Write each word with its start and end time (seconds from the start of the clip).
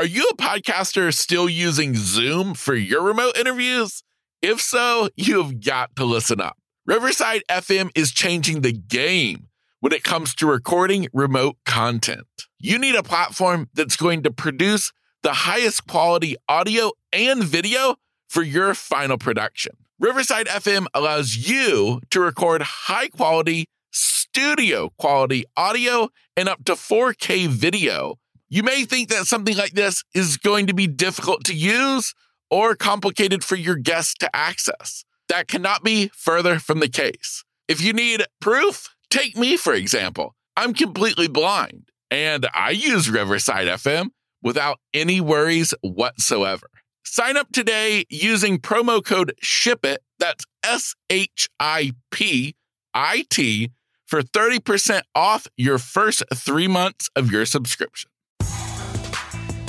Are 0.00 0.06
you 0.06 0.26
a 0.30 0.34
podcaster 0.34 1.12
still 1.12 1.46
using 1.46 1.94
Zoom 1.94 2.54
for 2.54 2.74
your 2.74 3.02
remote 3.02 3.36
interviews? 3.36 4.02
If 4.40 4.58
so, 4.58 5.10
you 5.14 5.42
have 5.42 5.62
got 5.62 5.94
to 5.96 6.06
listen 6.06 6.40
up. 6.40 6.56
Riverside 6.86 7.42
FM 7.50 7.90
is 7.94 8.10
changing 8.10 8.62
the 8.62 8.72
game 8.72 9.48
when 9.80 9.92
it 9.92 10.02
comes 10.02 10.34
to 10.36 10.46
recording 10.46 11.08
remote 11.12 11.58
content. 11.66 12.26
You 12.58 12.78
need 12.78 12.94
a 12.94 13.02
platform 13.02 13.68
that's 13.74 13.96
going 13.96 14.22
to 14.22 14.30
produce 14.30 14.90
the 15.22 15.34
highest 15.34 15.86
quality 15.86 16.34
audio 16.48 16.92
and 17.12 17.44
video 17.44 17.96
for 18.26 18.42
your 18.42 18.72
final 18.72 19.18
production. 19.18 19.76
Riverside 19.98 20.46
FM 20.46 20.86
allows 20.94 21.36
you 21.36 22.00
to 22.08 22.20
record 22.20 22.62
high 22.62 23.08
quality, 23.08 23.66
studio 23.90 24.92
quality 24.96 25.44
audio 25.58 26.08
and 26.38 26.48
up 26.48 26.64
to 26.64 26.72
4K 26.72 27.48
video. 27.48 28.19
You 28.52 28.64
may 28.64 28.84
think 28.84 29.10
that 29.10 29.26
something 29.26 29.56
like 29.56 29.74
this 29.74 30.02
is 30.12 30.36
going 30.36 30.66
to 30.66 30.74
be 30.74 30.88
difficult 30.88 31.44
to 31.44 31.54
use 31.54 32.14
or 32.50 32.74
complicated 32.74 33.44
for 33.44 33.54
your 33.54 33.76
guests 33.76 34.14
to 34.14 34.36
access. 34.36 35.04
That 35.28 35.46
cannot 35.46 35.84
be 35.84 36.10
further 36.16 36.58
from 36.58 36.80
the 36.80 36.88
case. 36.88 37.44
If 37.68 37.80
you 37.80 37.92
need 37.92 38.24
proof, 38.40 38.88
take 39.08 39.36
me 39.36 39.56
for 39.56 39.72
example. 39.72 40.34
I'm 40.56 40.74
completely 40.74 41.28
blind 41.28 41.90
and 42.10 42.48
I 42.52 42.70
use 42.70 43.08
Riverside 43.08 43.68
FM 43.68 44.08
without 44.42 44.80
any 44.92 45.20
worries 45.20 45.72
whatsoever. 45.82 46.66
Sign 47.04 47.36
up 47.36 47.52
today 47.52 48.04
using 48.10 48.58
promo 48.58 49.04
code 49.04 49.32
SHIPIT, 49.40 50.02
that's 50.18 50.44
S 50.64 50.96
H 51.08 51.48
I 51.60 51.92
P 52.10 52.56
I 52.94 53.26
T, 53.30 53.70
for 54.08 54.22
30% 54.22 55.02
off 55.14 55.46
your 55.56 55.78
first 55.78 56.24
three 56.34 56.66
months 56.66 57.10
of 57.14 57.30
your 57.30 57.46
subscription. 57.46 58.10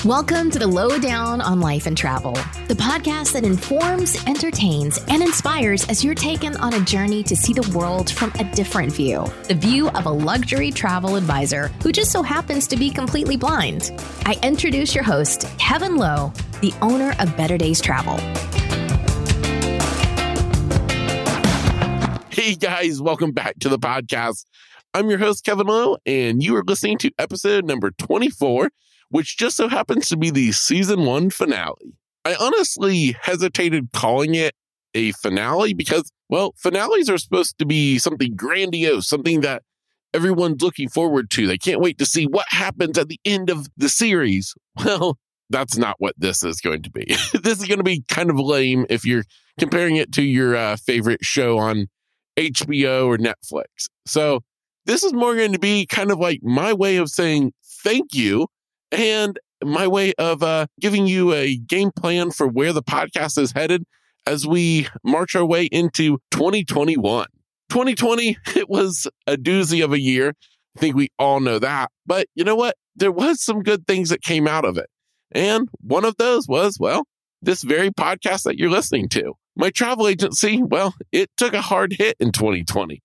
Welcome 0.06 0.50
to 0.50 0.58
the 0.58 0.66
Lowdown 0.66 1.42
on 1.42 1.60
Life 1.60 1.86
and 1.86 1.96
Travel, 1.96 2.34
the 2.68 2.74
podcast 2.74 3.34
that 3.34 3.44
informs, 3.44 4.18
entertains, 4.26 4.98
and 5.08 5.22
inspires 5.22 5.88
as 5.90 6.04
you're 6.04 6.16
taken 6.16 6.58
on 6.58 6.74
a 6.74 6.80
journey 6.80 7.22
to 7.22 7.36
see 7.36 7.54
the 7.54 7.72
world 7.78 8.10
from 8.10 8.32
a 8.40 8.44
different 8.56 8.92
view 8.92 9.32
the 9.44 9.54
view 9.54 9.90
of 9.90 10.08
a 10.08 10.10
luxury 10.10 10.72
travel 10.72 11.18
advisor 11.18 11.68
who 11.84 11.92
just 11.92 12.12
so 12.12 12.24
happens 12.24 12.66
to 12.70 12.78
be 12.78 12.90
completely 12.90 13.38
blind. 13.38 13.92
I 14.26 14.40
introduce 14.42 14.96
your 14.96 15.04
host, 15.04 15.48
Kevin 15.60 15.98
Lowe, 15.98 16.34
the 16.62 16.74
owner 16.82 17.14
of 17.20 17.38
Better 17.38 17.60
Days 17.60 17.80
Travel. 17.80 18.18
Hey 22.32 22.56
guys, 22.56 23.00
welcome 23.00 23.34
back 23.34 23.60
to 23.60 23.70
the 23.70 23.78
podcast. 23.78 24.46
I'm 24.96 25.12
your 25.12 25.20
host, 25.20 25.46
Kevin 25.46 25.68
Lowe, 25.68 25.98
and 26.08 26.42
you 26.42 26.56
are 26.56 26.64
listening 26.66 26.98
to 26.98 27.12
episode 27.20 27.66
number 27.66 27.92
24 27.92 28.72
which 29.12 29.38
just 29.38 29.58
so 29.58 29.68
happens 29.68 30.08
to 30.10 30.18
be 30.18 30.32
the 30.32 30.52
season 30.52 31.06
one 31.06 31.30
finale. 31.30 31.98
I 32.26 32.36
honestly 32.36 33.16
hesitated 33.22 33.90
calling 33.94 34.36
it 34.36 34.56
a 34.94 35.12
finale 35.14 35.74
because, 35.74 36.12
well, 36.30 36.54
finales 36.58 37.10
are 37.10 37.18
supposed 37.18 37.58
to 37.60 37.66
be 37.66 38.00
something 38.00 38.36
grandiose, 38.36 39.08
something 39.08 39.42
that 39.42 39.64
everyone's 40.14 40.62
looking 40.62 40.90
forward 40.90 41.30
to. 41.32 41.48
They 41.48 41.58
can't 41.58 41.82
wait 41.82 41.98
to 42.00 42.06
see 42.06 42.26
what 42.26 42.46
happens 42.50 42.98
at 42.98 43.08
the 43.08 43.20
end 43.26 43.50
of 43.50 43.68
the 43.78 43.90
series. 43.90 44.54
Well, 44.84 45.18
that's 45.50 45.78
not 45.78 45.98
what 46.00 46.16
this 46.18 46.44
is 46.44 46.62
going 46.62 46.84
to 46.84 46.90
be. 46.90 47.04
this 47.44 47.60
is 47.60 47.68
going 47.68 47.80
to 47.80 47.84
be 47.84 48.06
kind 48.08 48.30
of 48.30 48.40
lame 48.40 48.86
if 48.90 49.06
you're 49.06 49.26
comparing 49.60 49.98
it 49.98 50.14
to 50.14 50.24
your 50.24 50.56
uh, 50.56 50.78
favorite 50.78 51.26
show 51.26 51.58
on 51.58 51.88
HBO 52.38 53.06
or 53.08 53.18
Netflix. 53.18 53.90
So, 54.06 54.44
this 54.86 55.04
is 55.04 55.12
more 55.12 55.36
going 55.36 55.52
to 55.52 55.60
be 55.60 55.86
kind 55.86 56.10
of 56.10 56.20
like 56.20 56.40
my 56.42 56.72
way 56.72 56.96
of 56.96 57.10
saying 57.10 57.52
thank 57.84 58.14
you 58.14 58.48
and 58.92 59.40
my 59.64 59.88
way 59.88 60.14
of 60.18 60.44
uh, 60.44 60.68
giving 60.80 61.08
you 61.08 61.34
a 61.34 61.58
game 61.58 61.92
plan 61.92 62.32
for 62.32 62.48
where 62.48 62.74
the 62.74 62.84
podcast 62.84 63.38
is 63.38 63.52
headed 63.52 63.84
as 64.26 64.46
we 64.46 64.88
march 65.04 65.36
our 65.36 65.46
way 65.46 65.66
into 65.66 66.20
2021. 66.32 67.28
2020, 67.70 68.38
it 68.56 68.70
was 68.70 69.08
a 69.28 69.38
doozy 69.38 69.84
of 69.84 69.94
a 69.94 70.00
year. 70.00 70.34
I 70.76 70.80
think 70.80 70.96
we 70.96 71.10
all 71.20 71.40
know 71.40 71.60
that. 71.60 71.92
But 72.06 72.28
you 72.36 72.44
know 72.44 72.56
what? 72.56 72.76
There 72.96 73.12
was 73.12 73.42
some 73.42 73.62
good 73.64 73.88
things 73.88 74.10
that 74.10 74.22
came 74.22 74.48
out 74.48 74.66
of 74.66 74.78
it. 74.78 74.88
And 75.32 75.70
one 75.82 76.06
of 76.06 76.18
those 76.18 76.48
was, 76.48 76.78
well, 76.80 77.06
this 77.42 77.64
very 77.64 77.90
podcast 77.90 78.44
that 78.44 78.58
you're 78.58 78.70
listening 78.70 79.10
to. 79.10 79.34
My 79.56 79.70
travel 79.70 80.08
agency, 80.08 80.62
well, 80.62 80.94
it 81.12 81.30
took 81.38 81.54
a 81.54 81.62
hard 81.62 81.94
hit 81.94 82.16
in 82.20 82.32
2020. 82.32 83.02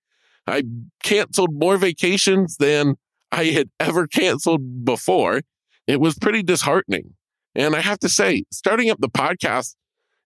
I 0.46 0.64
canceled 1.02 1.54
more 1.54 1.76
vacations 1.76 2.56
than 2.58 2.96
I 3.32 3.46
had 3.46 3.68
ever 3.80 4.06
canceled 4.06 4.84
before 4.84 5.40
it 5.86 6.00
was 6.00 6.18
pretty 6.18 6.42
disheartening. 6.42 7.14
And 7.54 7.74
I 7.74 7.80
have 7.80 7.98
to 8.00 8.08
say, 8.08 8.44
starting 8.50 8.90
up 8.90 9.00
the 9.00 9.08
podcast, 9.08 9.74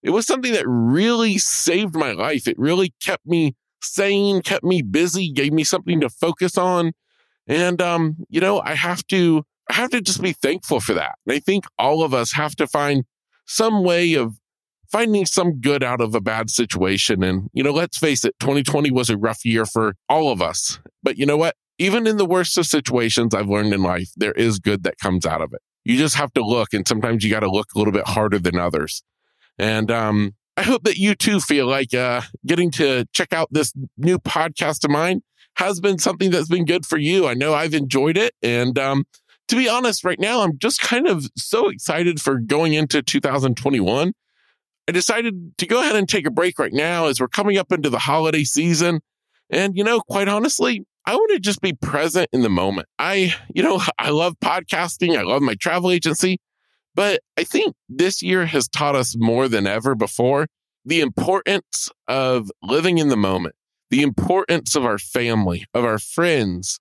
it 0.02 0.10
was 0.10 0.26
something 0.26 0.52
that 0.52 0.64
really 0.66 1.38
saved 1.38 1.94
my 1.94 2.12
life. 2.12 2.48
It 2.48 2.58
really 2.58 2.94
kept 3.02 3.26
me 3.26 3.54
sane, 3.82 4.42
kept 4.42 4.64
me 4.64 4.82
busy, 4.82 5.30
gave 5.30 5.52
me 5.52 5.64
something 5.64 6.00
to 6.00 6.08
focus 6.08 6.58
on. 6.58 6.92
And 7.46 7.80
um, 7.80 8.16
you 8.28 8.40
know, 8.40 8.60
I 8.60 8.74
have 8.74 9.06
to 9.08 9.44
I 9.68 9.74
have 9.74 9.90
to 9.90 10.00
just 10.00 10.20
be 10.20 10.32
thankful 10.32 10.80
for 10.80 10.94
that. 10.94 11.16
And 11.26 11.34
I 11.34 11.38
think 11.38 11.64
all 11.78 12.02
of 12.02 12.12
us 12.12 12.32
have 12.32 12.56
to 12.56 12.66
find 12.66 13.04
some 13.46 13.84
way 13.84 14.14
of 14.14 14.34
finding 14.90 15.24
some 15.24 15.60
good 15.60 15.84
out 15.84 16.00
of 16.00 16.14
a 16.14 16.20
bad 16.20 16.50
situation. 16.50 17.22
And, 17.22 17.48
you 17.52 17.62
know, 17.62 17.70
let's 17.70 17.98
face 17.98 18.24
it, 18.24 18.34
2020 18.40 18.90
was 18.90 19.08
a 19.08 19.16
rough 19.16 19.44
year 19.44 19.64
for 19.64 19.94
all 20.08 20.32
of 20.32 20.42
us. 20.42 20.80
But 21.02 21.18
you 21.18 21.26
know 21.26 21.36
what? 21.36 21.54
Even 21.80 22.06
in 22.06 22.18
the 22.18 22.26
worst 22.26 22.58
of 22.58 22.66
situations 22.66 23.34
I've 23.34 23.48
learned 23.48 23.72
in 23.72 23.82
life, 23.82 24.10
there 24.14 24.32
is 24.32 24.58
good 24.58 24.82
that 24.84 24.98
comes 24.98 25.24
out 25.24 25.40
of 25.40 25.54
it. 25.54 25.62
You 25.82 25.96
just 25.96 26.14
have 26.14 26.30
to 26.34 26.44
look, 26.44 26.74
and 26.74 26.86
sometimes 26.86 27.24
you 27.24 27.30
got 27.30 27.40
to 27.40 27.50
look 27.50 27.68
a 27.74 27.78
little 27.78 27.92
bit 27.92 28.06
harder 28.06 28.38
than 28.38 28.58
others. 28.58 29.02
And 29.58 29.90
um, 29.90 30.34
I 30.58 30.62
hope 30.62 30.84
that 30.84 30.98
you 30.98 31.14
too 31.14 31.40
feel 31.40 31.66
like 31.66 31.94
uh, 31.94 32.20
getting 32.46 32.70
to 32.72 33.06
check 33.12 33.32
out 33.32 33.48
this 33.50 33.72
new 33.96 34.18
podcast 34.18 34.84
of 34.84 34.90
mine 34.90 35.22
has 35.56 35.80
been 35.80 35.98
something 35.98 36.30
that's 36.30 36.48
been 36.48 36.66
good 36.66 36.84
for 36.84 36.98
you. 36.98 37.26
I 37.26 37.32
know 37.32 37.54
I've 37.54 37.72
enjoyed 37.72 38.18
it. 38.18 38.34
And 38.42 38.78
um, 38.78 39.04
to 39.48 39.56
be 39.56 39.66
honest, 39.66 40.04
right 40.04 40.20
now, 40.20 40.42
I'm 40.42 40.58
just 40.58 40.82
kind 40.82 41.08
of 41.08 41.30
so 41.34 41.70
excited 41.70 42.20
for 42.20 42.38
going 42.38 42.74
into 42.74 43.00
2021. 43.00 44.12
I 44.86 44.92
decided 44.92 45.56
to 45.56 45.66
go 45.66 45.80
ahead 45.80 45.96
and 45.96 46.06
take 46.06 46.26
a 46.26 46.30
break 46.30 46.58
right 46.58 46.74
now 46.74 47.06
as 47.06 47.20
we're 47.20 47.28
coming 47.28 47.56
up 47.56 47.72
into 47.72 47.88
the 47.88 47.98
holiday 47.98 48.44
season. 48.44 49.00
And, 49.48 49.76
you 49.78 49.82
know, 49.82 50.00
quite 50.00 50.28
honestly, 50.28 50.84
I 51.06 51.14
want 51.14 51.30
to 51.32 51.40
just 51.40 51.60
be 51.60 51.72
present 51.72 52.28
in 52.32 52.42
the 52.42 52.50
moment. 52.50 52.88
I, 52.98 53.34
you 53.54 53.62
know, 53.62 53.80
I 53.98 54.10
love 54.10 54.34
podcasting. 54.42 55.16
I 55.16 55.22
love 55.22 55.42
my 55.42 55.54
travel 55.54 55.90
agency, 55.90 56.38
but 56.94 57.20
I 57.38 57.44
think 57.44 57.74
this 57.88 58.22
year 58.22 58.46
has 58.46 58.68
taught 58.68 58.94
us 58.94 59.16
more 59.16 59.48
than 59.48 59.66
ever 59.66 59.94
before 59.94 60.46
the 60.84 61.00
importance 61.00 61.90
of 62.08 62.50
living 62.62 62.98
in 62.98 63.08
the 63.08 63.16
moment, 63.16 63.54
the 63.90 64.02
importance 64.02 64.74
of 64.74 64.84
our 64.84 64.98
family, 64.98 65.66
of 65.74 65.84
our 65.84 65.98
friends, 65.98 66.78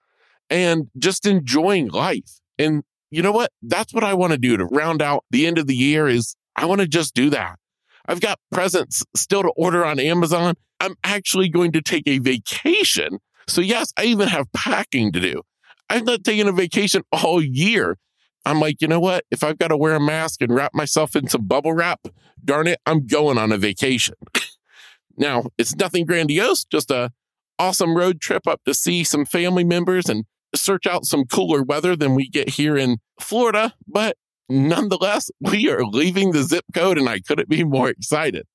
and 0.49 0.89
just 0.97 1.25
enjoying 1.25 1.89
life. 1.89 2.39
And 2.57 2.83
you 3.11 3.21
know 3.21 3.31
what? 3.31 3.51
That's 3.61 3.93
what 3.93 4.03
I 4.03 4.13
want 4.13 4.31
to 4.31 4.37
do 4.37 4.57
to 4.57 4.65
round 4.65 5.01
out 5.01 5.25
the 5.31 5.45
end 5.47 5.57
of 5.57 5.67
the 5.67 5.75
year 5.75 6.07
is 6.07 6.35
I 6.55 6.65
want 6.65 6.81
to 6.81 6.87
just 6.87 7.13
do 7.13 7.29
that. 7.31 7.57
I've 8.05 8.21
got 8.21 8.39
presents 8.51 9.03
still 9.15 9.43
to 9.43 9.49
order 9.49 9.85
on 9.85 9.99
Amazon. 9.99 10.55
I'm 10.79 10.95
actually 11.03 11.49
going 11.49 11.71
to 11.73 11.81
take 11.81 12.07
a 12.07 12.19
vacation 12.19 13.19
so, 13.49 13.61
yes, 13.61 13.91
I 13.97 14.05
even 14.05 14.27
have 14.27 14.51
packing 14.53 15.11
to 15.11 15.19
do. 15.19 15.41
I'm 15.89 16.05
not 16.05 16.23
taking 16.23 16.47
a 16.47 16.51
vacation 16.51 17.03
all 17.11 17.41
year. 17.41 17.97
I'm 18.45 18.59
like, 18.59 18.81
you 18.81 18.87
know 18.87 18.99
what? 18.99 19.25
If 19.31 19.43
I've 19.43 19.57
got 19.57 19.67
to 19.69 19.77
wear 19.77 19.95
a 19.95 19.99
mask 19.99 20.41
and 20.41 20.53
wrap 20.53 20.73
myself 20.73 21.15
in 21.15 21.27
some 21.27 21.45
bubble 21.45 21.73
wrap, 21.73 22.07
darn 22.43 22.67
it, 22.67 22.79
I'm 22.85 23.05
going 23.05 23.37
on 23.37 23.51
a 23.51 23.57
vacation. 23.57 24.15
now, 25.17 25.45
it's 25.57 25.75
nothing 25.75 26.05
grandiose, 26.05 26.63
just 26.65 26.89
a 26.89 27.11
awesome 27.57 27.95
road 27.95 28.21
trip 28.21 28.47
up 28.47 28.61
to 28.65 28.73
see 28.73 29.03
some 29.03 29.25
family 29.25 29.63
members 29.63 30.07
and 30.07 30.25
search 30.55 30.87
out 30.87 31.05
some 31.05 31.25
cooler 31.25 31.61
weather 31.61 31.95
than 31.95 32.15
we 32.15 32.29
get 32.29 32.49
here 32.49 32.77
in 32.77 32.97
Florida. 33.19 33.73
But 33.87 34.15
nonetheless, 34.47 35.29
we 35.41 35.69
are 35.69 35.83
leaving 35.83 36.31
the 36.31 36.43
zip 36.43 36.65
code 36.73 36.97
and 36.97 37.09
I 37.09 37.19
couldn't 37.19 37.49
be 37.49 37.63
more 37.63 37.89
excited. 37.89 38.47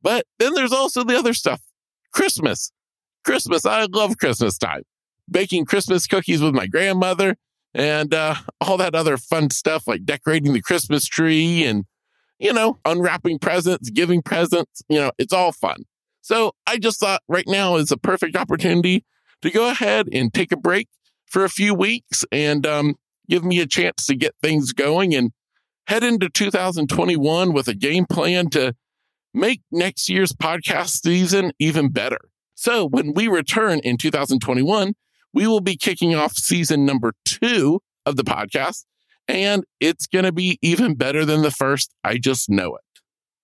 But 0.00 0.24
then 0.38 0.54
there's 0.54 0.72
also 0.72 1.02
the 1.02 1.18
other 1.18 1.34
stuff 1.34 1.60
Christmas. 2.12 2.70
Christmas. 3.26 3.66
I 3.66 3.86
love 3.90 4.16
Christmas 4.18 4.56
time. 4.56 4.82
Baking 5.28 5.64
Christmas 5.64 6.06
cookies 6.06 6.40
with 6.40 6.54
my 6.54 6.68
grandmother 6.68 7.34
and 7.74 8.14
uh, 8.14 8.36
all 8.60 8.76
that 8.76 8.94
other 8.94 9.16
fun 9.16 9.50
stuff 9.50 9.86
like 9.86 10.04
decorating 10.04 10.52
the 10.52 10.62
Christmas 10.62 11.04
tree 11.06 11.64
and, 11.64 11.84
you 12.38 12.52
know, 12.52 12.78
unwrapping 12.84 13.40
presents, 13.40 13.90
giving 13.90 14.22
presents. 14.22 14.80
You 14.88 14.98
know, 14.98 15.10
it's 15.18 15.32
all 15.32 15.50
fun. 15.50 15.82
So 16.22 16.52
I 16.66 16.78
just 16.78 17.00
thought 17.00 17.22
right 17.28 17.46
now 17.48 17.76
is 17.76 17.90
a 17.90 17.96
perfect 17.96 18.36
opportunity 18.36 19.04
to 19.42 19.50
go 19.50 19.68
ahead 19.68 20.08
and 20.12 20.32
take 20.32 20.52
a 20.52 20.56
break 20.56 20.88
for 21.26 21.44
a 21.44 21.50
few 21.50 21.74
weeks 21.74 22.24
and 22.30 22.64
um, 22.64 22.94
give 23.28 23.44
me 23.44 23.60
a 23.60 23.66
chance 23.66 24.06
to 24.06 24.14
get 24.14 24.34
things 24.40 24.72
going 24.72 25.14
and 25.14 25.32
head 25.88 26.04
into 26.04 26.28
2021 26.28 27.52
with 27.52 27.66
a 27.66 27.74
game 27.74 28.06
plan 28.06 28.50
to 28.50 28.74
make 29.34 29.62
next 29.72 30.08
year's 30.08 30.32
podcast 30.32 31.02
season 31.02 31.52
even 31.58 31.90
better. 31.90 32.20
So 32.56 32.86
when 32.88 33.12
we 33.12 33.28
return 33.28 33.78
in 33.80 33.98
2021, 33.98 34.94
we 35.32 35.46
will 35.46 35.60
be 35.60 35.76
kicking 35.76 36.14
off 36.14 36.32
season 36.32 36.84
number 36.84 37.12
two 37.24 37.80
of 38.04 38.16
the 38.16 38.24
podcast. 38.24 38.84
and 39.28 39.64
it's 39.80 40.06
going 40.06 40.24
to 40.24 40.32
be 40.32 40.56
even 40.62 40.94
better 40.94 41.24
than 41.24 41.42
the 41.42 41.50
first. 41.50 41.92
I 42.04 42.16
just 42.18 42.48
know 42.48 42.76
it. 42.76 42.82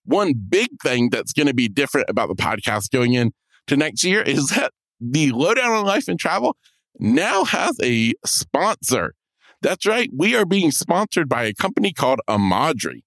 One 0.05 0.33
big 0.35 0.71
thing 0.83 1.11
that's 1.11 1.33
going 1.33 1.49
to 1.49 1.55
be 1.55 1.69
different 1.69 2.09
about 2.09 2.29
the 2.29 2.37
podcast 2.37 2.91
going 2.91 3.15
in 3.15 3.33
to 3.67 3.77
next 3.77 4.05
year 4.05 4.23
is 4.23 4.51
that 4.51 4.73
the 5.01 5.33
lowdown 5.33 5.73
on 5.73 5.85
life 5.85 6.07
and 6.09 6.19
travel 6.19 6.57
now 7.01 7.45
has 7.45 7.77
a 7.83 8.13
sponsor. 8.25 9.15
That's 9.61 9.85
right. 9.85 10.09
We 10.17 10.37
are 10.37 10.47
being 10.47 10.71
sponsored 10.71 11.29
by 11.29 11.45
a 11.45 11.53
company 11.55 11.93
called 11.93 12.21
Amadri. 12.29 13.03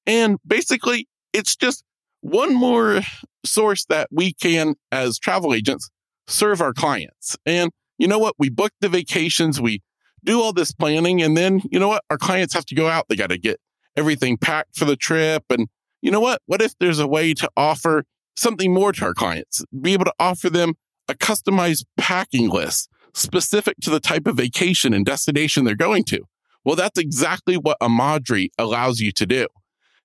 And 0.05 0.39
basically, 0.47 1.09
it's 1.33 1.57
just 1.57 1.85
one 2.21 2.55
more 2.55 3.01
source 3.45 3.85
that 3.87 4.09
we 4.11 4.33
can, 4.33 4.75
as 4.91 5.19
travel 5.19 5.55
agents, 5.55 5.89
serve 6.27 6.61
our 6.61 6.73
clients. 6.73 7.37
And 7.47 7.71
you 7.99 8.09
know 8.09 8.19
what? 8.19 8.35
We 8.39 8.49
book 8.49 8.73
the 8.81 8.89
vacations, 8.89 9.61
we 9.61 9.81
do 10.25 10.41
all 10.41 10.53
this 10.53 10.73
planning, 10.73 11.23
and 11.23 11.37
then 11.37 11.63
you 11.71 11.79
know 11.79 11.87
what? 11.89 12.03
Our 12.11 12.19
clients 12.19 12.55
have 12.55 12.67
to 12.67 12.75
go 12.75 12.89
out. 12.89 13.07
They 13.09 13.15
got 13.17 13.31
to 13.31 13.39
get 13.39 13.61
everything 13.97 14.37
packed 14.37 14.77
for 14.77 14.85
the 14.85 14.97
trip. 14.97 15.45
And 15.51 15.69
you 16.01 16.11
know 16.11 16.21
what? 16.21 16.43
What 16.47 16.63
if 16.63 16.77
there's 16.79 16.99
a 16.99 17.07
way 17.07 17.35
to 17.35 17.49
offer 17.57 18.05
something 18.37 18.73
more 18.73 18.93
to 18.93 19.05
our 19.05 19.15
clients? 19.15 19.65
Be 19.81 19.93
able 19.93 20.07
to 20.07 20.15
offer 20.19 20.51
them 20.51 20.75
a 21.09 21.15
customized 21.15 21.85
packing 21.97 22.49
list 22.49 22.89
specific 23.15 23.77
to 23.83 23.91
the 23.91 24.01
type 24.01 24.27
of 24.27 24.37
vacation 24.37 24.95
and 24.95 25.05
destination 25.05 25.65
they're 25.65 25.75
going 25.75 26.05
to. 26.05 26.25
Well, 26.65 26.77
that's 26.77 26.99
exactly 26.99 27.57
what 27.57 27.79
Amadri 27.81 28.49
allows 28.59 29.01
you 29.01 29.13
to 29.13 29.27
do. 29.27 29.47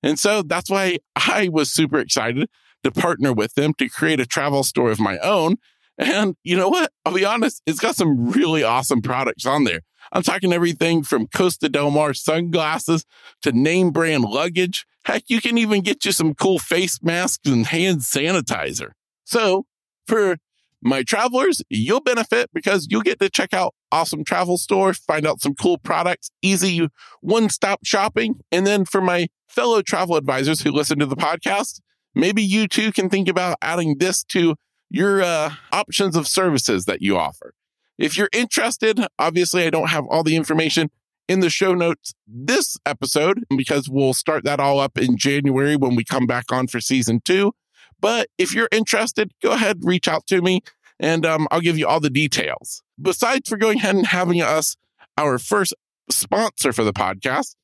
And 0.03 0.19
so 0.19 0.41
that's 0.41 0.69
why 0.69 0.99
I 1.15 1.49
was 1.51 1.71
super 1.71 1.99
excited 1.99 2.49
to 2.83 2.91
partner 2.91 3.33
with 3.33 3.53
them 3.55 3.73
to 3.75 3.89
create 3.89 4.19
a 4.19 4.25
travel 4.25 4.63
store 4.63 4.91
of 4.91 4.99
my 4.99 5.17
own. 5.19 5.57
And 5.97 6.35
you 6.43 6.55
know 6.55 6.69
what? 6.69 6.91
I'll 7.05 7.13
be 7.13 7.25
honest, 7.25 7.61
it's 7.65 7.79
got 7.79 7.95
some 7.95 8.29
really 8.31 8.63
awesome 8.63 9.01
products 9.01 9.45
on 9.45 9.63
there. 9.63 9.81
I'm 10.11 10.23
talking 10.23 10.53
everything 10.53 11.03
from 11.03 11.27
Costa 11.27 11.69
Del 11.69 11.91
Mar 11.91 12.13
sunglasses 12.13 13.03
to 13.41 13.51
name 13.51 13.91
brand 13.91 14.23
luggage. 14.23 14.85
Heck, 15.05 15.23
you 15.27 15.41
can 15.41 15.57
even 15.57 15.81
get 15.81 16.05
you 16.05 16.11
some 16.11 16.33
cool 16.33 16.59
face 16.59 17.01
masks 17.01 17.49
and 17.49 17.65
hand 17.65 17.99
sanitizer. 18.01 18.91
So 19.25 19.65
for 20.05 20.37
my 20.81 21.03
travelers, 21.03 21.61
you'll 21.69 22.01
benefit 22.01 22.49
because 22.53 22.87
you'll 22.89 23.01
get 23.01 23.19
to 23.19 23.29
check 23.29 23.53
out 23.53 23.73
awesome 23.91 24.23
travel 24.23 24.57
stores, 24.57 24.97
find 24.99 25.25
out 25.25 25.41
some 25.41 25.55
cool 25.55 25.77
products, 25.77 26.29
easy 26.41 26.87
one 27.21 27.49
stop 27.49 27.79
shopping. 27.83 28.39
And 28.51 28.65
then 28.65 28.85
for 28.85 29.01
my 29.01 29.27
fellow 29.49 29.81
travel 29.81 30.15
advisors 30.15 30.61
who 30.61 30.71
listen 30.71 30.99
to 30.99 31.05
the 31.05 31.15
podcast, 31.15 31.81
maybe 32.13 32.43
you 32.43 32.67
too 32.67 32.91
can 32.91 33.09
think 33.09 33.27
about 33.27 33.57
adding 33.61 33.97
this 33.97 34.23
to 34.25 34.55
your 34.89 35.21
uh, 35.21 35.53
options 35.71 36.15
of 36.15 36.27
services 36.27 36.85
that 36.85 37.01
you 37.01 37.17
offer. 37.17 37.53
If 37.97 38.17
you're 38.17 38.29
interested, 38.31 38.99
obviously, 39.17 39.65
I 39.65 39.69
don't 39.69 39.89
have 39.89 40.05
all 40.07 40.23
the 40.23 40.35
information 40.35 40.89
in 41.27 41.39
the 41.41 41.49
show 41.49 41.73
notes 41.73 42.13
this 42.25 42.77
episode 42.85 43.43
because 43.55 43.89
we'll 43.89 44.13
start 44.13 44.43
that 44.45 44.59
all 44.59 44.79
up 44.79 44.97
in 44.97 45.17
January 45.17 45.75
when 45.75 45.95
we 45.95 46.03
come 46.03 46.25
back 46.25 46.51
on 46.51 46.67
for 46.67 46.79
season 46.79 47.21
two. 47.23 47.53
But 47.99 48.29
if 48.37 48.53
you're 48.53 48.69
interested, 48.71 49.31
go 49.41 49.51
ahead, 49.51 49.79
reach 49.81 50.07
out 50.07 50.25
to 50.27 50.41
me 50.41 50.61
and 50.99 51.25
um, 51.25 51.47
I'll 51.51 51.61
give 51.61 51.77
you 51.77 51.87
all 51.87 51.99
the 51.99 52.09
details. 52.09 52.81
Besides 53.01 53.49
for 53.49 53.57
going 53.57 53.79
ahead 53.79 53.95
and 53.95 54.07
having 54.07 54.41
us 54.41 54.75
our 55.17 55.37
first 55.37 55.73
sponsor 56.09 56.73
for 56.73 56.83
the 56.83 56.93
podcast, 56.93 57.55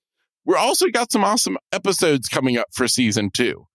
we're 0.45 0.57
also 0.57 0.87
got 0.89 1.11
some 1.11 1.23
awesome 1.23 1.57
episodes 1.71 2.27
coming 2.27 2.57
up 2.57 2.67
for 2.73 2.87
season 2.87 3.29
two. 3.31 3.67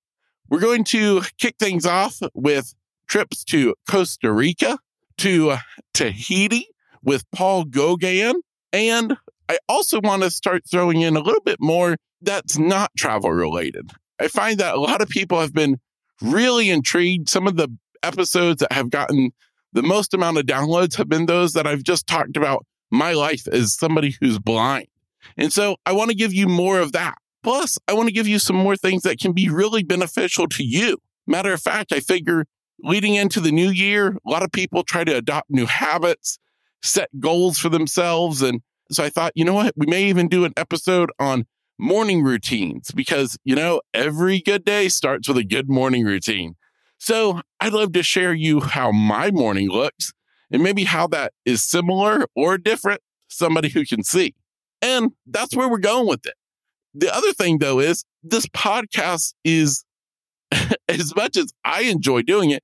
We're 0.50 0.60
going 0.60 0.84
to 0.84 1.22
kick 1.38 1.56
things 1.58 1.86
off 1.86 2.18
with 2.34 2.74
trips 3.08 3.44
to 3.44 3.74
Costa 3.88 4.32
Rica, 4.32 4.78
to 5.18 5.50
uh, 5.50 5.58
Tahiti 5.94 6.68
with 7.02 7.24
Paul 7.32 7.64
Gauguin. 7.64 8.40
And 8.72 9.16
I 9.48 9.58
also 9.68 10.00
want 10.00 10.22
to 10.22 10.30
start 10.30 10.62
throwing 10.70 11.00
in 11.00 11.16
a 11.16 11.20
little 11.20 11.40
bit 11.40 11.58
more 11.60 11.96
that's 12.20 12.58
not 12.58 12.90
travel 12.96 13.30
related. 13.30 13.90
I 14.20 14.28
find 14.28 14.58
that 14.58 14.74
a 14.74 14.80
lot 14.80 15.00
of 15.00 15.08
people 15.08 15.40
have 15.40 15.54
been 15.54 15.78
really 16.20 16.68
intrigued. 16.70 17.28
Some 17.28 17.46
of 17.46 17.56
the 17.56 17.68
episodes 18.02 18.60
that 18.60 18.72
have 18.72 18.90
gotten 18.90 19.30
the 19.72 19.82
most 19.82 20.14
amount 20.14 20.38
of 20.38 20.44
downloads 20.44 20.96
have 20.96 21.08
been 21.08 21.26
those 21.26 21.52
that 21.52 21.66
I've 21.66 21.82
just 21.82 22.06
talked 22.06 22.36
about 22.36 22.64
my 22.90 23.12
life 23.12 23.46
as 23.48 23.74
somebody 23.74 24.16
who's 24.20 24.38
blind. 24.38 24.88
And 25.36 25.52
so 25.52 25.76
I 25.84 25.92
want 25.92 26.10
to 26.10 26.16
give 26.16 26.32
you 26.32 26.48
more 26.48 26.80
of 26.80 26.92
that. 26.92 27.16
Plus, 27.42 27.78
I 27.86 27.92
want 27.92 28.08
to 28.08 28.14
give 28.14 28.26
you 28.26 28.38
some 28.38 28.56
more 28.56 28.76
things 28.76 29.02
that 29.02 29.18
can 29.18 29.32
be 29.32 29.48
really 29.48 29.82
beneficial 29.82 30.48
to 30.48 30.64
you. 30.64 30.98
Matter 31.26 31.52
of 31.52 31.60
fact, 31.60 31.92
I 31.92 32.00
figure 32.00 32.46
leading 32.80 33.14
into 33.14 33.40
the 33.40 33.52
new 33.52 33.70
year, 33.70 34.16
a 34.26 34.30
lot 34.30 34.42
of 34.42 34.52
people 34.52 34.82
try 34.82 35.04
to 35.04 35.16
adopt 35.16 35.50
new 35.50 35.66
habits, 35.66 36.38
set 36.82 37.08
goals 37.18 37.58
for 37.58 37.68
themselves. 37.68 38.42
And 38.42 38.62
so 38.90 39.04
I 39.04 39.10
thought, 39.10 39.32
you 39.34 39.44
know 39.44 39.54
what? 39.54 39.74
We 39.76 39.86
may 39.86 40.04
even 40.04 40.28
do 40.28 40.44
an 40.44 40.52
episode 40.56 41.10
on 41.18 41.46
morning 41.78 42.22
routines 42.22 42.90
because, 42.90 43.38
you 43.44 43.54
know, 43.54 43.80
every 43.94 44.40
good 44.40 44.64
day 44.64 44.88
starts 44.88 45.28
with 45.28 45.38
a 45.38 45.44
good 45.44 45.68
morning 45.68 46.04
routine. 46.04 46.54
So 46.98 47.40
I'd 47.60 47.72
love 47.72 47.92
to 47.92 48.02
share 48.02 48.34
you 48.34 48.60
how 48.60 48.90
my 48.90 49.30
morning 49.30 49.68
looks 49.68 50.12
and 50.50 50.62
maybe 50.62 50.84
how 50.84 51.06
that 51.08 51.32
is 51.44 51.62
similar 51.62 52.26
or 52.34 52.58
different 52.58 53.00
somebody 53.28 53.68
who 53.68 53.84
can 53.84 54.02
see. 54.02 54.34
And 54.82 55.12
that's 55.26 55.54
where 55.54 55.68
we're 55.68 55.78
going 55.78 56.08
with 56.08 56.26
it. 56.26 56.34
The 56.94 57.14
other 57.14 57.32
thing 57.32 57.58
though 57.58 57.78
is 57.78 58.04
this 58.22 58.46
podcast 58.46 59.34
is 59.44 59.84
as 60.88 61.14
much 61.14 61.36
as 61.36 61.52
I 61.64 61.82
enjoy 61.82 62.22
doing 62.22 62.50
it, 62.50 62.62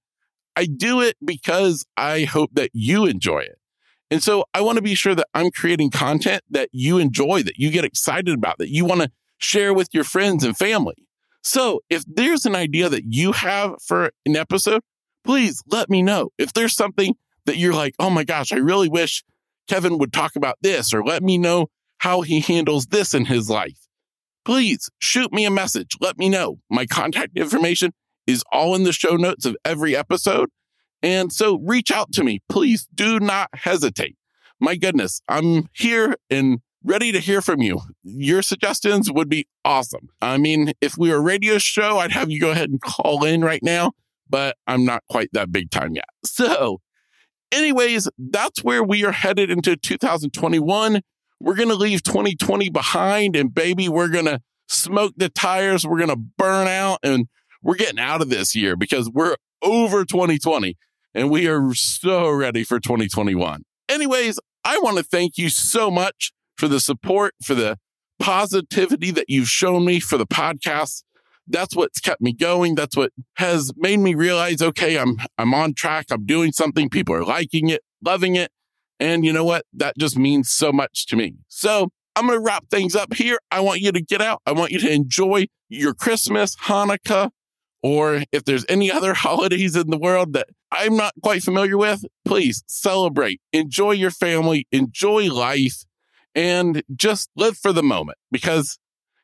I 0.57 0.67
do 0.67 1.01
it 1.01 1.17
because 1.25 1.85
I 1.97 2.25
hope 2.25 2.51
that 2.55 2.71
you 2.73 3.07
enjoy 3.07 3.41
it. 3.41 3.59
And 4.11 4.23
so 4.23 4.45
I 4.55 4.61
want 4.61 4.77
to 4.77 4.83
be 4.83 4.95
sure 4.95 5.15
that 5.15 5.27
I'm 5.35 5.51
creating 5.51 5.91
content 5.91 6.43
that 6.51 6.69
you 6.73 6.99
enjoy, 6.99 7.43
that 7.43 7.59
you 7.59 7.71
get 7.71 7.85
excited 7.85 8.35
about, 8.35 8.59
that 8.59 8.71
you 8.71 8.85
want 8.85 9.01
to 9.03 9.11
share 9.39 9.75
with 9.75 9.89
your 9.93 10.05
friends 10.05 10.45
and 10.45 10.57
family. 10.57 10.95
So 11.43 11.81
if 11.91 12.05
there's 12.07 12.47
an 12.47 12.55
idea 12.55 12.89
that 12.89 13.05
you 13.13 13.33
have 13.33 13.75
for 13.83 14.13
an 14.25 14.37
episode, 14.37 14.83
please 15.25 15.63
let 15.67 15.91
me 15.91 16.03
know. 16.03 16.31
If 16.39 16.53
there's 16.53 16.75
something 16.75 17.15
that 17.47 17.57
you're 17.57 17.75
like, 17.75 17.95
oh 17.99 18.11
my 18.11 18.25
gosh, 18.25 18.53
I 18.53 18.57
really 18.57 18.89
wish 18.89 19.25
Kevin 19.69 19.99
would 19.99 20.13
talk 20.13 20.37
about 20.37 20.57
this, 20.63 20.95
or 20.95 21.03
let 21.05 21.23
me 21.23 21.37
know 21.39 21.67
how 21.99 22.21
he 22.21 22.41
handles 22.41 22.87
this 22.87 23.15
in 23.15 23.25
his 23.25 23.51
life, 23.51 23.89
please 24.45 24.91
shoot 24.99 25.33
me 25.33 25.45
a 25.45 25.51
message. 25.51 25.97
Let 26.01 26.19
me 26.19 26.29
know. 26.29 26.59
My 26.71 26.87
contact 26.87 27.37
information 27.37 27.93
is 28.27 28.45
all 28.53 28.75
in 28.75 28.85
the 28.85 28.93
show 28.93 29.17
notes 29.17 29.47
of 29.47 29.57
every 29.65 29.97
episode. 29.97 30.51
And 31.03 31.33
so 31.33 31.59
reach 31.59 31.91
out 31.91 32.13
to 32.13 32.25
me. 32.25 32.41
Please 32.49 32.89
do 32.95 33.21
not 33.21 33.51
hesitate. 33.55 34.17
My 34.61 34.77
goodness, 34.77 35.21
I'm 35.29 35.69
here 35.73 36.17
and 36.31 36.61
ready 36.83 37.13
to 37.13 37.19
hear 37.19 37.43
from 37.43 37.61
you. 37.61 37.81
Your 38.03 38.43
suggestions 38.43 39.11
would 39.11 39.29
be 39.29 39.47
awesome. 39.65 40.11
I 40.23 40.39
mean, 40.39 40.73
if 40.81 40.97
we 40.97 41.11
were 41.11 41.17
a 41.17 41.21
radio 41.21 41.59
show, 41.59 41.99
I'd 41.99 42.13
have 42.13 42.31
you 42.31 42.41
go 42.41 42.51
ahead 42.51 42.71
and 42.71 42.81
call 42.81 43.25
in 43.25 43.43
right 43.43 43.63
now, 43.63 43.93
but 44.29 44.57
I'm 44.67 44.85
not 44.85 45.03
quite 45.11 45.31
that 45.33 45.53
big 45.53 45.71
time 45.71 45.95
yet. 45.95 46.05
So, 46.27 46.81
anyways, 47.53 48.09
that's 48.19 48.65
where 48.65 48.83
we 48.83 49.05
are 49.05 49.13
headed 49.13 49.51
into 49.51 49.77
2021. 49.77 51.01
We're 51.41 51.55
going 51.55 51.69
to 51.69 51.75
leave 51.75 52.03
2020 52.03 52.71
behind 52.71 53.37
and 53.37 53.55
baby, 53.55 53.89
we're 53.89 54.09
going 54.09 54.25
to 54.25 54.41
smoke 54.69 55.13
the 55.17 55.29
tires. 55.29 55.87
We're 55.87 55.99
going 55.99 56.11
to 56.11 56.23
burn 56.39 56.67
out 56.67 56.99
and 57.03 57.29
we're 57.65 57.75
getting 57.75 57.99
out 57.99 58.21
of 58.21 58.29
this 58.29 58.55
year 58.55 58.77
because 58.77 59.11
we're 59.11 59.37
over 59.63 60.05
2020 60.05 60.77
and 61.15 61.31
we 61.31 61.49
are 61.49 61.75
so 61.75 62.31
ready 62.31 62.63
for 62.63 62.79
2021. 62.79 63.65
Anyways, 63.89 64.39
I 64.65 64.79
want 64.79 64.99
to 64.99 65.03
thank 65.03 65.39
you 65.39 65.49
so 65.49 65.91
much 65.91 66.33
for 66.57 66.69
the 66.69 66.79
support, 66.79 67.35
for 67.43 67.55
the 67.55 67.79
positivity 68.21 69.11
that 69.11 69.27
you've 69.29 69.49
shown 69.49 69.85
me 69.85 69.99
for 69.99 70.19
the 70.19 70.27
podcast. 70.27 71.03
That's 71.47 71.75
what's 71.75 72.01
kept 72.01 72.21
me 72.21 72.33
going. 72.33 72.75
That's 72.75 72.97
what 72.97 73.13
has 73.37 73.73
made 73.77 73.99
me 73.99 74.15
realize, 74.15 74.63
okay, 74.63 74.99
I'm, 74.99 75.17
I'm 75.39 75.53
on 75.55 75.75
track. 75.75 76.07
I'm 76.11 76.25
doing 76.25 76.53
something. 76.53 76.89
People 76.89 77.15
are 77.15 77.25
liking 77.25 77.71
it, 77.71 77.83
loving 78.03 78.37
it. 78.37 78.51
And 79.01 79.25
you 79.25 79.33
know 79.33 79.45
what? 79.45 79.65
That 79.73 79.97
just 79.99 80.17
means 80.17 80.51
so 80.51 80.73
much 80.73 81.07
to 81.07 81.17
me. 81.17 81.35
So 81.49 81.89
I'm 82.17 82.27
going 82.27 82.39
to 82.39 82.45
wrap 82.45 82.69
things 82.71 82.95
up 82.95 83.15
here. 83.15 83.39
I 83.51 83.61
want 83.61 83.81
you 83.81 83.93
to 83.93 84.01
get 84.01 84.23
out. 84.23 84.41
I 84.47 84.53
want 84.53 84.71
you 84.71 84.79
to 84.81 84.91
enjoy 84.91 85.47
your 85.69 85.95
Christmas, 85.95 86.57
Hanukkah, 86.57 87.31
or 87.85 88.25
if 88.33 88.45
there's 88.47 88.65
any 88.69 88.91
other 88.91 89.13
holidays 89.15 89.77
in 89.77 89.91
the 89.91 89.99
world 89.99 90.33
that 90.33 90.49
I'm 90.73 90.97
not 90.97 91.13
quite 91.23 91.43
familiar 91.43 91.77
with, 91.77 92.05
please 92.25 92.65
celebrate, 92.67 93.41
enjoy 93.53 93.93
your 93.93 94.11
family, 94.11 94.67
enjoy 94.73 95.31
life, 95.31 95.85
and 96.35 96.83
just 96.97 97.29
live 97.37 97.59
for 97.59 97.73
the 97.73 97.83
moment 97.83 98.19
because 98.33 98.79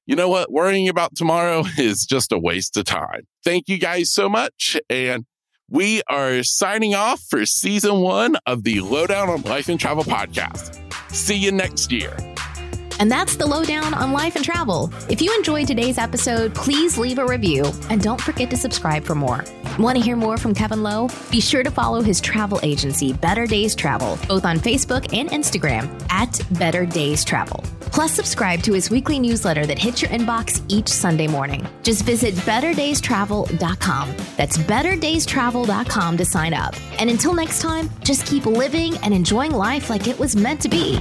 you 0.07 0.15
know 0.15 0.29
what? 0.29 0.53
Worrying 0.53 0.89
about 0.89 1.17
tomorrow 1.17 1.65
is 1.79 2.05
just 2.05 2.33
a 2.33 2.39
waste 2.39 2.77
of 2.77 2.85
time. 2.85 3.23
Thank 3.45 3.69
you 3.69 3.79
guys 3.79 4.13
so 4.13 4.29
much. 4.29 4.77
And 4.91 5.25
we 5.69 6.03
are 6.09 6.43
signing 6.43 6.95
off 6.95 7.23
for 7.31 7.47
season 7.47 8.01
one 8.01 8.37
of 8.45 8.65
the 8.65 8.81
Lowdown 8.81 9.31
on 9.31 9.43
Life 9.43 9.69
and 9.69 9.81
Travel 9.81 10.05
podcast. 10.05 10.81
See 11.13 11.37
you 11.37 11.53
next 11.53 11.93
year. 11.93 12.17
And 13.01 13.11
that's 13.11 13.35
the 13.35 13.47
lowdown 13.47 13.95
on 13.95 14.13
life 14.13 14.37
and 14.37 14.45
travel. 14.45 14.93
If 15.09 15.23
you 15.23 15.35
enjoyed 15.35 15.67
today's 15.67 15.97
episode, 15.97 16.55
please 16.55 16.99
leave 16.99 17.19
a 17.19 17.27
review 17.27 17.65
and 17.89 18.03
don't 18.03 18.21
forget 18.21 18.51
to 18.51 18.57
subscribe 18.57 19.05
for 19.05 19.15
more. 19.15 19.43
Want 19.79 19.97
to 19.97 20.05
hear 20.05 20.17
more 20.17 20.37
from 20.37 20.55
Kevin 20.55 20.83
Lowe? 20.83 21.09
Be 21.31 21.41
sure 21.41 21.63
to 21.63 21.71
follow 21.71 22.03
his 22.03 22.21
travel 22.21 22.61
agency, 22.63 23.15
Better 23.15 23.47
Days 23.47 23.75
Travel, 23.75 24.19
both 24.29 24.45
on 24.45 24.59
Facebook 24.59 25.15
and 25.17 25.31
Instagram 25.31 25.89
at 26.11 26.39
Better 26.59 26.85
Days 26.85 27.25
Travel. 27.25 27.65
Plus, 27.81 28.13
subscribe 28.13 28.63
to 28.63 28.73
his 28.73 28.91
weekly 28.91 29.19
newsletter 29.19 29.67
that 29.67 29.79
hits 29.79 30.03
your 30.03 30.11
inbox 30.11 30.63
each 30.69 30.89
Sunday 30.89 31.27
morning. 31.27 31.67
Just 31.83 32.05
visit 32.05 32.35
betterdaystravel.com. 32.35 34.15
That's 34.37 34.59
betterdaystravel.com 34.59 36.17
to 36.17 36.25
sign 36.25 36.55
up. 36.55 36.75
And 37.01 37.11
until 37.11 37.33
next 37.33 37.63
time, 37.63 37.91
just 38.05 38.27
keep 38.27 38.47
living 38.47 38.97
and 38.99 39.15
enjoying 39.15 39.53
life 39.53 39.89
like 39.91 40.07
it 40.07 40.19
was 40.19 40.37
meant 40.37 40.61
to 40.61 40.69
be. 40.69 41.01